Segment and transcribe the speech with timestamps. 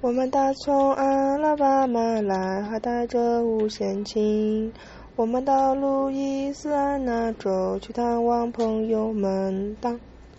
[0.00, 4.72] 我们打从阿拉巴马来还带着五弦琴。
[5.16, 9.76] 我们到路易斯安那州去探望朋友们。
[9.80, 9.98] 当